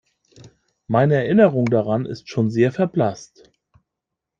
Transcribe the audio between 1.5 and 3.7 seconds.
daran ist schon sehr verblasst.